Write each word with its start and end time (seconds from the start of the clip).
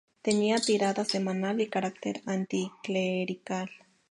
Tenía 0.23 0.57
tirada 0.57 1.05
semanal 1.05 1.61
y 1.61 1.67
carácter 1.67 2.23
anticlerical. 2.25 3.69